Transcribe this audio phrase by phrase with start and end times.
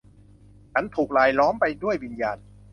[0.73, 2.37] ฉันถูกรายล้อมไปด้วยวิญญาณ